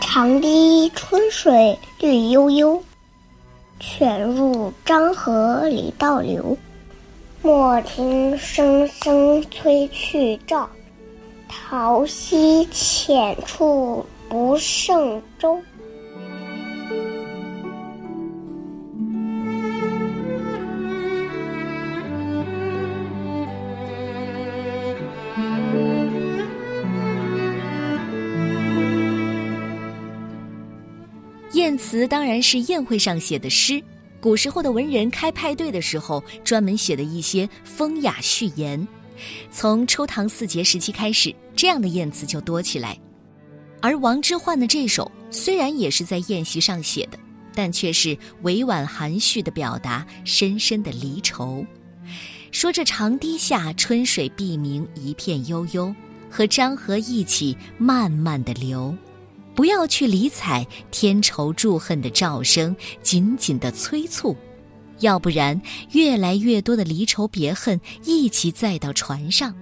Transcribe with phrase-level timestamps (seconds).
[0.00, 2.82] 长堤春水绿悠悠，
[3.78, 6.56] 泉入漳河里倒流。
[7.42, 10.66] 莫听声声催去棹，
[11.48, 15.62] 桃溪浅处不胜舟。
[31.52, 33.82] 燕词当然是宴会上写的诗，
[34.20, 38.86] 古时候的文人开派对的时候专门写的一些风雅序言。
[39.50, 42.96] 从初唐四杰时期开始，这样的宴词就多起来。
[43.82, 47.18] 而王之涣的这首虽然也是在宴席上写的，
[47.52, 51.66] 但却是委婉含蓄的表达深深的离愁，
[52.52, 55.92] 说这长堤下春水碧明一片悠悠，
[56.30, 58.94] 和漳河一起慢慢的流。
[59.60, 64.34] 不要去理睬添愁祝恨的赵声，紧紧的催促，
[65.00, 69.54] 要不然越来越多的离愁别恨一起载到船上，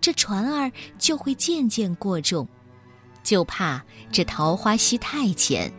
[0.00, 2.48] 这船儿就会渐渐过重，
[3.22, 5.70] 就怕这桃花溪太浅，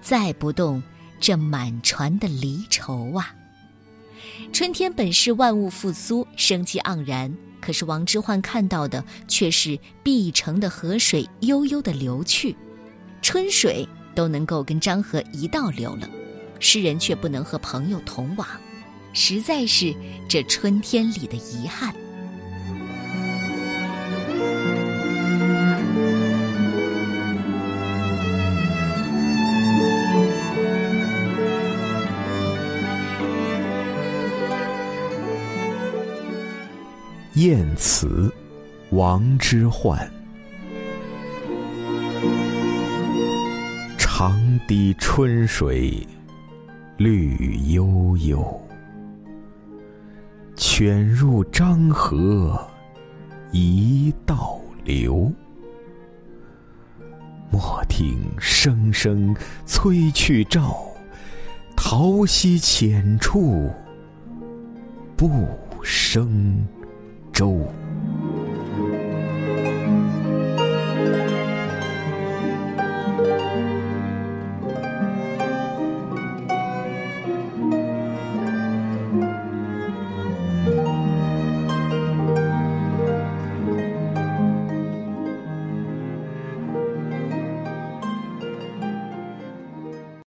[0.00, 0.82] 载不动
[1.20, 3.32] 这满船的离愁啊。
[4.52, 12.56] 春天本是万物复苏、生机盎然，可是王之涣看到的却是碧城的河水悠悠的流去。
[13.22, 16.10] 春水都能够跟漳河一道流了，
[16.58, 18.46] 诗人却不能和朋友同往，
[19.12, 19.94] 实在是
[20.28, 21.94] 这春天里的遗憾。
[37.34, 38.30] 燕词，
[38.90, 40.06] 王之涣。
[44.68, 46.06] 滴春水
[46.96, 48.60] 绿悠悠，
[50.56, 52.58] 泉入漳河
[53.50, 55.30] 一道流。
[57.50, 59.34] 莫听声声
[59.66, 60.72] 催去棹，
[61.76, 63.68] 桃溪浅处
[65.16, 65.48] 不
[65.82, 66.64] 胜
[67.32, 67.66] 舟。